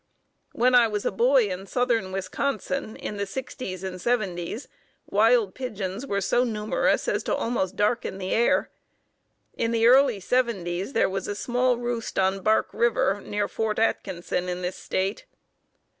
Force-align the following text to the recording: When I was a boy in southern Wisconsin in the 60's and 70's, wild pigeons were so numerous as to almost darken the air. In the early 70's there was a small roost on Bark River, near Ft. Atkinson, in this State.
When 0.53 0.73
I 0.73 0.87
was 0.87 1.05
a 1.05 1.11
boy 1.11 1.47
in 1.51 1.67
southern 1.67 2.11
Wisconsin 2.11 2.95
in 2.95 3.17
the 3.17 3.25
60's 3.25 3.83
and 3.83 3.97
70's, 3.97 4.67
wild 5.05 5.53
pigeons 5.53 6.07
were 6.07 6.21
so 6.21 6.43
numerous 6.43 7.07
as 7.07 7.21
to 7.25 7.35
almost 7.35 7.75
darken 7.75 8.17
the 8.17 8.31
air. 8.33 8.71
In 9.53 9.69
the 9.69 9.85
early 9.85 10.19
70's 10.19 10.93
there 10.93 11.07
was 11.07 11.27
a 11.27 11.35
small 11.35 11.77
roost 11.77 12.17
on 12.17 12.41
Bark 12.41 12.73
River, 12.73 13.21
near 13.23 13.47
Ft. 13.47 13.77
Atkinson, 13.77 14.49
in 14.49 14.63
this 14.63 14.75
State. 14.75 15.25